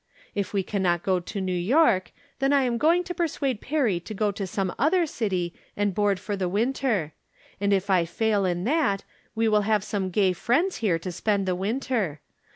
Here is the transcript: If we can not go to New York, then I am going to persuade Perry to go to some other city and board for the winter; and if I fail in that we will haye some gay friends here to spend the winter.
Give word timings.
If 0.33 0.51
we 0.51 0.63
can 0.63 0.81
not 0.81 1.03
go 1.03 1.19
to 1.19 1.39
New 1.39 1.53
York, 1.53 2.11
then 2.39 2.51
I 2.53 2.63
am 2.63 2.79
going 2.79 3.03
to 3.03 3.13
persuade 3.13 3.61
Perry 3.61 3.99
to 3.99 4.15
go 4.15 4.31
to 4.31 4.47
some 4.47 4.73
other 4.79 5.05
city 5.05 5.53
and 5.77 5.93
board 5.93 6.19
for 6.19 6.35
the 6.35 6.49
winter; 6.49 7.13
and 7.59 7.71
if 7.71 7.87
I 7.87 8.05
fail 8.05 8.43
in 8.43 8.63
that 8.63 9.03
we 9.35 9.47
will 9.47 9.61
haye 9.61 9.81
some 9.81 10.09
gay 10.09 10.33
friends 10.33 10.77
here 10.77 10.97
to 10.97 11.11
spend 11.11 11.45
the 11.45 11.53
winter. 11.55 12.19